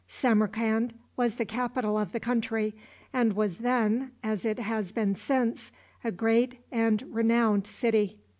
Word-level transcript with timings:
Samarcand 0.07 0.95
was 1.15 1.35
the 1.35 1.45
capital 1.45 1.95
of 1.95 2.11
the 2.11 2.19
country, 2.19 2.73
and 3.13 3.33
was 3.33 3.59
then, 3.59 4.11
as 4.23 4.45
it 4.45 4.57
has 4.57 4.91
been 4.91 5.13
since, 5.13 5.71
a 6.03 6.11
great 6.11 6.57
and 6.71 7.03
renowned 7.13 7.67
city. 7.67 8.17